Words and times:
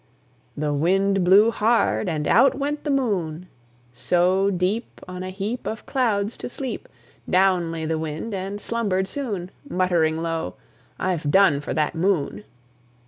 The 0.57 0.73
Wind 0.73 1.23
blew 1.23 1.51
hard, 1.51 2.09
and 2.09 2.27
out 2.27 2.55
went 2.55 2.83
the 2.85 2.89
Moon. 2.89 3.45
So, 3.93 4.49
deep 4.49 4.99
On 5.07 5.21
a 5.21 5.29
heap 5.29 5.67
Of 5.67 5.85
clouds 5.85 6.37
to 6.37 6.49
sleep, 6.49 6.89
Down 7.29 7.71
lay 7.71 7.85
the 7.85 7.99
Wind, 7.99 8.33
and 8.33 8.59
slumbered 8.59 9.07
soon, 9.07 9.51
Muttering 9.69 10.17
low, 10.17 10.55
"I've 10.97 11.29
done 11.29 11.61
for 11.61 11.75
that 11.75 11.93
Moon." 11.93 12.45